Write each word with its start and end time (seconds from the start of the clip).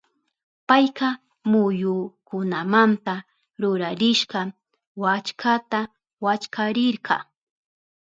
Payka 0.67 1.09
muyukunamanta 1.49 3.15
rurarishka 3.61 4.39
wallkata 5.01 5.79
wallkarirka. 6.23 7.15